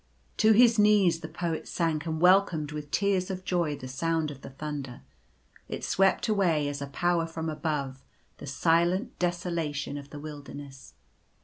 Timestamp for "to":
0.37-0.53